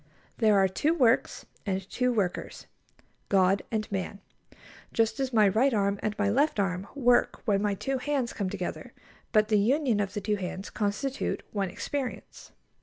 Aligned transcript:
There 0.39 0.57
are 0.57 0.67
two 0.67 0.95
works 0.95 1.45
and 1.63 1.87
two 1.87 2.11
workers: 2.11 2.65
God 3.29 3.61
and 3.69 3.85
man. 3.91 4.19
Just 4.91 5.19
as 5.19 5.31
my 5.31 5.47
right 5.47 5.75
arm 5.75 5.99
and 6.01 6.17
my 6.17 6.27
left 6.27 6.59
arm 6.59 6.87
work 6.95 7.43
when 7.45 7.61
my 7.61 7.75
two 7.75 7.99
hands 7.99 8.33
come 8.33 8.49
together, 8.49 8.93
but 9.31 9.49
the 9.49 9.59
union 9.59 9.99
of 9.99 10.15
the 10.15 10.21
two 10.21 10.37
hands 10.37 10.71
constitute 10.71 11.43
one 11.51 11.69
experience. 11.69 12.51